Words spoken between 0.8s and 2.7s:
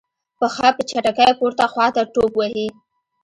چټکۍ پورته خواته ټوپ وهي.